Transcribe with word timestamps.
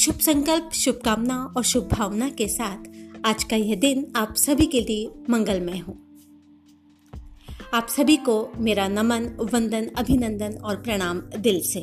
शुभ 0.00 0.14
संकल्प, 0.14 0.70
शुभकामना 0.72 1.54
और 1.56 1.62
शुभ 1.62 1.88
भावना 1.88 2.28
के 2.28 2.48
साथ 2.48 2.84
आज 3.24 3.44
का 3.44 3.56
यह 3.56 3.76
दिन 3.76 4.12
आप 4.16 4.34
सभी 4.34 4.66
के 4.66 4.80
लिए 4.80 5.10
मंगलमय 5.30 5.78
हो। 5.78 5.98
आप 7.74 7.88
सभी 7.88 8.16
को 8.16 8.52
मेरा 8.56 8.88
नमन, 8.88 9.48
वंदन, 9.52 9.86
अभिनंदन 9.86 10.52
और 10.52 10.76
प्रणाम 10.76 11.20
दिल 11.20 11.60
से। 11.60 11.80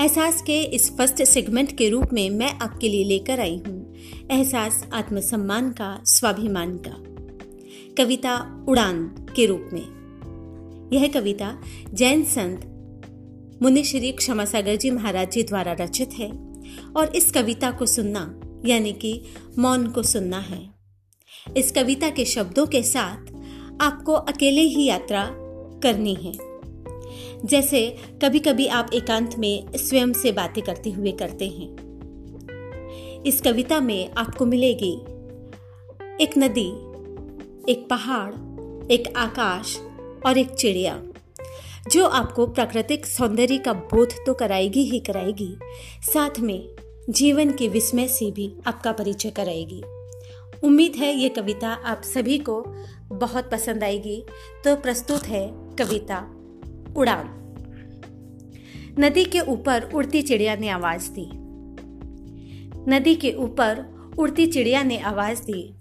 एहसास 0.00 0.42
के 0.42 0.62
इस 0.62 0.96
फ़र्स्ट 0.96 1.22
सेगमेंट 1.22 1.76
के 1.76 1.88
रूप 1.88 2.06
में 2.12 2.30
मैं 2.30 2.52
आपके 2.52 2.88
लिए 2.88 3.04
लेकर 3.04 3.40
आई 3.40 3.62
हूँ 3.66 3.94
एहसास 4.30 4.88
आत्मसम्मान 4.92 5.70
का, 5.70 6.02
स्वाभिमान 6.04 6.80
का। 6.88 6.94
कविता 8.04 8.64
उड़ान 8.68 9.26
के 9.36 9.46
रूप 9.46 9.70
में। 9.72 10.90
यह 10.92 11.08
कविता 11.08 11.62
जैन 11.94 12.24
संत 12.24 12.74
मुनि 13.62 13.84
श्री 13.84 14.12
क्षमा 14.12 14.44
सागर 14.44 14.76
जी 14.76 14.90
महाराज 14.90 15.32
जी 15.32 15.42
द्वारा 15.42 15.72
रचित 15.72 16.10
है। 16.12 16.47
और 16.96 17.16
इस 17.16 17.30
कविता 17.30 17.70
को 17.70 17.86
सुनना, 17.86 18.40
यानी 18.64 18.92
कि 18.92 19.22
मौन 19.58 19.86
को 19.86 20.02
सुनना 20.02 20.38
है। 20.38 20.70
इस 21.56 21.72
कविता 21.72 22.10
के 22.10 22.24
शब्दों 22.24 22.66
के 22.66 22.82
साथ 22.82 23.32
आपको 23.80 24.12
अकेले 24.12 24.60
ही 24.60 24.84
यात्रा 24.84 25.30
करनी 25.82 26.14
है। 26.14 26.32
जैसे 27.44 27.96
कभी 28.22 28.38
कभी 28.38 28.66
आप 28.66 28.90
एकांत 28.94 29.34
में 29.38 29.76
स्वयं 29.76 30.12
से 30.12 30.32
बातें 30.32 30.64
करते 30.64 30.90
हुए 30.90 31.12
करते 31.12 31.48
हैं। 31.48 31.76
इस 33.22 33.40
कविता 33.40 33.80
में 33.80 34.10
आपको 34.12 34.46
मिलेगी 34.46 34.92
एक 36.22 36.38
नदी, 36.38 36.68
एक 37.72 37.86
पहाड़, 37.90 38.32
एक 38.92 39.12
आकाश 39.16 39.78
और 40.26 40.38
एक 40.38 40.50
चिड़िया, 40.50 41.02
जो 41.90 42.06
आपको 42.06 42.46
प्राकृतिक 42.46 43.06
सौंदर्य 43.06 43.58
का 43.58 43.72
बोध 43.72 44.12
तो 44.26 44.34
कराएगी 44.34 44.82
ही 44.82 45.00
कराएगी। 45.00 45.56
साथ 46.02 46.40
में 46.40 46.68
जीवन 47.10 47.52
के 47.52 47.68
विस्मय 47.68 48.08
से 48.08 48.30
भी 48.30 48.56
आपका 48.66 48.92
परिचय 48.92 49.30
कराएगी। 49.30 49.82
उम्मीद 50.64 50.92
है 50.96 51.14
ये 51.14 51.28
कविता 51.28 51.68
आप 51.68 52.02
सभी 52.02 52.38
को 52.38 52.64
बहुत 53.06 53.50
पसंद 53.50 53.84
आएगी। 53.84 54.24
तो 54.64 54.76
प्रस्तुत 54.76 55.26
है 55.26 55.50
कविता, 55.52 56.18
उड़ान। 56.96 57.26
नदी 58.98 59.24
के 59.24 59.40
ऊपर 59.40 59.90
उड़ती 59.94 60.22
चिड़िया 60.22 60.56
ने 60.56 60.68
आवाज़ 60.68 61.10
दी। 61.10 61.30
नदी 62.90 63.14
के 63.14 63.32
ऊपर 63.32 63.84
उड़ती 64.18 64.46
चिड़िया 64.46 64.82
ने 64.82 64.98
आवाज़ 64.98 65.42
दी। 65.42 65.74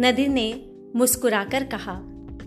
नदी 0.00 0.28
ने 0.28 0.70
मुस्कुराकर 0.96 1.64
कहा, 1.64 2.00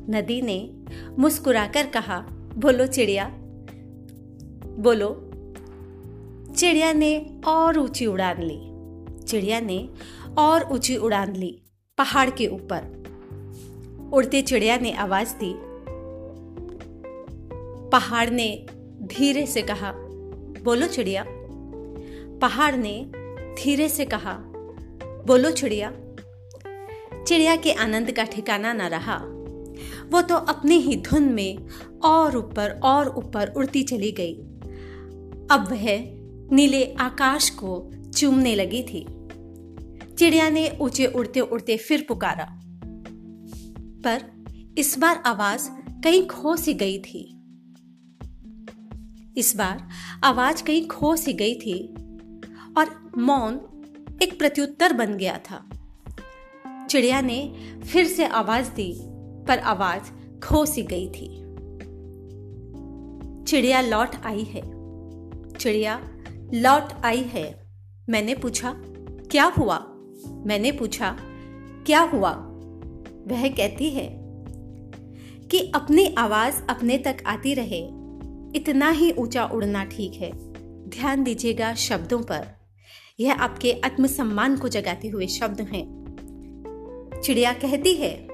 नदी 0.10 0.42
ने 0.42 0.74
मुस्कुराकर 1.20 1.86
कहा, 1.86 2.20
बोलो 2.58 2.88
चिड़िया, 2.88 3.30
बोलो। 4.80 5.30
चिड़िया 6.56 6.94
ने 6.94 7.40
और 7.48 7.80
ऊँची 7.80 8.06
उड़ान 8.06 8.42
ली। 8.42 8.60
चिड़िया 9.24 9.60
ने 9.60 9.90
और 10.38 10.64
ऊँची 10.64 10.98
उड़ान 10.98 11.36
ली 11.36 11.62
पहाड़ 11.98 12.30
के 12.30 12.48
ऊपर। 12.48 13.04
उड़ती 14.14 14.42
चिड़िया 14.42 14.78
ने 14.78 14.92
आवाज़ 14.92 15.34
दी। 15.34 15.54
पहाड़ 17.90 18.30
ने 18.30 18.66
धीरे 19.02 19.46
से 19.46 19.62
कहा, 19.62 19.94
बोलो 20.64 20.88
चिड़िया। 20.88 21.26
पहाड़ 22.40 22.76
ने 22.76 23.12
धीरे 23.64 23.90
से 23.90 24.06
कहा, 24.06 24.34
बोलो 25.28 25.52
चिड़िया। 25.52 25.92
चिड़िया 27.28 27.56
के 27.56 27.72
आनंद 27.72 28.12
का 28.12 28.24
ठिकाना 28.24 28.74
न 28.74 28.82
रहा। 28.82 29.18
वो 30.10 30.22
तो 30.22 30.36
अपनी 30.36 30.76
ही 30.76 30.96
धुन 30.96 31.24
में 31.24 31.68
और 32.06 32.38
ऊपर 32.38 32.80
और 32.84 33.08
ऊपर 33.08 33.54
उड़ती 33.58 33.84
चली 33.84 34.12
गई। 34.12 34.34
अब 35.52 35.68
वह 35.72 36.23
नीले 36.52 36.94
आकाश 36.94 37.50
को 37.50 37.92
चूमने 38.12 38.56
लगी 38.56 38.84
थी। 38.84 39.08
चिड़िया 40.16 40.50
ने 40.50 40.78
ऊँचे 40.82 41.06
उड़ते 41.06 41.40
उड़ते 41.40 41.78
फिर 41.78 42.06
पुकारा। 42.08 42.60
पर 44.06 44.44
इस 44.78 45.00
बार 45.00 45.24
आवाज़ 45.26 45.70
कहीं 46.04 46.28
खो 46.28 46.56
सी 46.56 46.74
गई 46.74 47.00
थी। 47.00 47.30
इस 49.38 49.56
बार 49.56 49.90
आवाज़ 50.24 50.64
कहीं 50.64 50.88
खो 50.88 51.16
सी 51.16 51.34
गई 51.34 51.56
थी 51.56 51.88
और 52.78 53.12
मौन 53.18 53.62
एक 54.22 54.40
प्रत्युत्तर 54.40 54.94
बन 54.94 55.18
गया 55.18 55.38
था। 55.38 55.70
चिड़िया 56.90 57.22
ने 57.22 57.54
फिर 57.94 58.06
से 58.06 58.26
आवाज़ 58.26 58.70
दी, 58.70 59.00
पर 59.48 59.60
आवाज़ 59.60 60.04
खो 60.40 60.66
सी 60.66 60.84
गई 60.84 61.08
थी। 61.08 61.44
चिड़िया 63.44 63.82
लौट 63.82 64.16
आई 64.24 64.44
है। 64.44 64.62
चिड़िया 65.54 66.10
लौट 66.54 67.06
आई 67.06 67.22
है। 67.22 67.68
मैंने 68.10 68.36
पूछा, 68.36 68.76
क्या 69.32 69.46
हुआ? 69.46 69.78
मैंने 70.46 70.72
पूछा, 70.72 71.18
क्या 71.86 72.02
हुआ? 72.02 72.32
वह 73.28 73.48
कहती 73.48 73.90
है 73.90 74.20
कि 75.52 75.72
अपनी 75.76 76.16
आवाज़ 76.18 76.56
अपने 76.70 76.98
तक 76.98 77.18
आती 77.26 77.54
रहे। 77.54 77.82
इतना 78.60 78.90
ही 78.90 79.12
ऊँचा 79.12 79.46
उड़ना 79.46 79.84
ठीक 79.84 80.14
है। 80.14 80.32
ध्यान 80.90 81.24
दीजिएगा 81.24 81.74
शब्दों 81.74 82.20
पर। 82.20 82.48
यह 83.20 83.34
आपके 83.34 83.82
आत्मसम्मान 83.86 84.58
को 84.58 84.68
जगाते 84.68 85.08
हुए 85.08 85.28
शब्द 85.28 85.62
हैं। 85.62 86.04
चिड़िया 87.24 87.54
कहती 87.54 87.94
है 87.94 88.28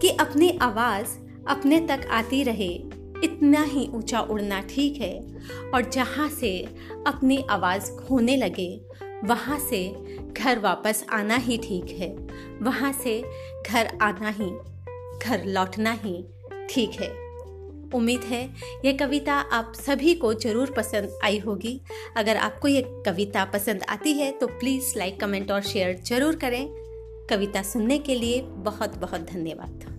कि 0.00 0.08
अपनी 0.08 0.58
आवाज़ 0.62 1.06
अपने 1.48 1.80
तक 1.80 2.08
आती 2.10 2.42
रहे। 2.42 2.84
इतना 3.16 3.62
ही 3.62 3.86
ऊँचा 3.94 4.20
उड़ना 4.20 4.60
ठीक 4.70 5.00
है। 5.00 5.14
और 5.74 5.90
जहाँ 5.90 6.28
से 6.30 6.58
अपनी 7.06 7.44
आवाज़ 7.50 7.90
खोने 7.96 8.36
लगे, 8.36 8.68
वहाँ 9.24 9.58
से 9.60 9.88
घर 10.32 10.58
वापस 10.58 11.04
आना 11.12 11.36
ही 11.36 11.58
ठीक 11.58 11.96
है। 12.00 12.14
वहाँ 12.62 12.92
से 12.92 13.20
घर 13.66 13.98
आना 14.02 14.28
ही, 14.30 14.50
घर 15.20 15.44
लौटना 15.46 15.92
ही 15.94 16.24
ठीक 16.70 17.00
है। 17.00 17.08
उम्मीद 17.94 18.20
है 18.20 18.42
ये 18.84 18.92
कविता 18.92 19.34
आप 19.34 19.72
सभी 19.76 20.14
को 20.14 20.32
ज़रूर 20.34 20.70
पसंद 20.76 21.18
आई 21.24 21.38
होगी। 21.38 21.80
अगर 22.16 22.36
आपको 22.36 22.68
ये 22.68 22.82
कविता 23.06 23.44
पसंद 23.44 23.82
आती 23.88 24.12
है 24.12 24.30
तो 24.32 24.46
प्लीज़ 24.48 24.92
लाइक 24.98 25.20
कमेंट 25.20 25.50
और 25.50 25.62
शेयर 25.62 26.00
ज़रूर 26.06 26.36
करें। 26.36 26.66
कविता 27.30 27.62
सुनने 27.62 27.98
के 27.98 28.14
लिए 28.14 28.40
बहुत 28.42 28.98
बहुत 28.98 29.30
धन्यवाद। 29.30 29.92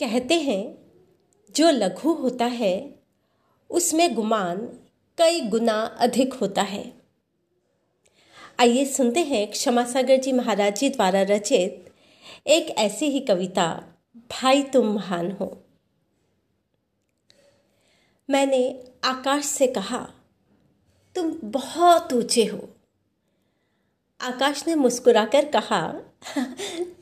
कहते 0.00 0.34
हैं, 0.34 0.78
जो 1.56 1.70
लघु 1.70 2.12
होता 2.12 2.44
है, 2.44 2.94
उसमें 3.70 4.14
गुमान 4.14 4.78
कई 5.18 5.40
गुना 5.40 5.82
अधिक 5.82 6.34
होता 6.34 6.62
है। 6.62 6.92
आइए 8.60 8.84
सुनते 8.84 9.20
हैं 9.20 9.50
क्षमा 9.50 9.84
सागर 9.84 10.16
जी 10.16 10.32
महाराज 10.32 10.78
जी 10.78 10.88
द्वारा 10.88 11.22
रचित 11.22 11.94
एक 12.46 12.70
ऐसी 12.70 13.06
ही 13.06 13.20
कविता, 13.20 13.84
भाई 14.16 14.62
तुम 14.62 14.86
महान 14.94 15.32
हो। 15.32 15.64
मैंने 18.30 18.84
आकाश 19.04 19.44
से 19.44 19.66
कहा, 19.66 20.10
तुम 21.14 21.38
बहुत 21.44 22.12
ऊँचे 22.12 22.44
हो। 22.44 22.68
आकाश 24.20 24.66
ने 24.66 24.74
मुस्कुराकर 24.74 25.44
कहा, 25.44 25.92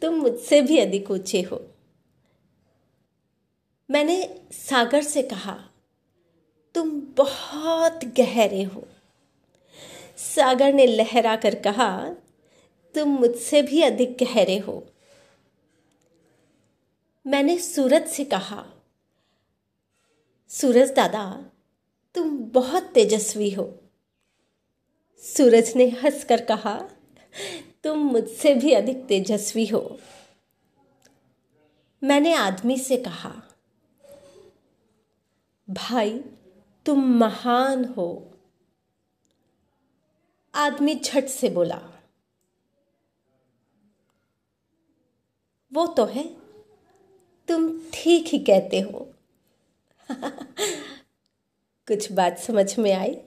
तुम 0.02 0.14
मुझसे 0.14 0.62
भी 0.62 0.78
अधिक 0.78 1.10
ऊँचे 1.10 1.42
हो। 1.42 1.73
मैंने 3.90 4.40
सागर 4.52 5.02
से 5.02 5.22
कहा, 5.22 5.64
तुम 6.74 7.00
बहुत 7.00 8.04
गहरे 8.04 8.62
हो। 8.62 8.86
सागर 10.16 10.72
ने 10.72 10.86
लहरा 10.86 11.36
कर 11.36 11.54
कहा, 11.54 12.08
तुम 12.94 13.08
मुझसे 13.08 13.62
भी 13.62 13.82
अधिक 13.82 14.16
गहरे 14.20 14.58
हो। 14.58 14.86
मैंने 17.26 17.58
सूरज 17.58 18.06
से 18.06 18.24
कहा, 18.24 18.66
सूरज 20.48 20.90
दादा, 20.90 21.50
तुम 22.14 22.38
बहुत 22.38 22.82
तेजस्वी 22.82 23.50
हो। 23.50 23.80
सूरज 25.20 25.72
ने 25.76 25.88
हंसकर 25.88 26.44
कहा, 26.44 26.88
तुम 27.84 27.98
मुझसे 27.98 28.54
भी 28.54 28.72
अधिक 28.72 29.06
तेजस्वी 29.06 29.66
हो। 29.66 29.98
मैंने 32.02 32.34
आदमी 32.34 32.78
से 32.78 32.96
कहा 32.96 33.50
भाई, 35.70 36.18
तुम 36.86 37.04
महान 37.18 37.84
हो। 37.84 38.38
आदमी 40.54 40.94
झट 40.94 41.24
से 41.24 41.48
बोला, 41.48 41.80
वो 45.72 45.86
तो 45.86 46.04
है, 46.04 46.36
तुम 47.48 47.80
ठीक 47.94 48.26
ही 48.26 48.38
कहते 48.38 48.80
हो। 48.80 49.14
कुछ 51.88 52.12
बात 52.12 52.38
समझ 52.38 52.78
में 52.78 52.92
आई? 52.92 53.22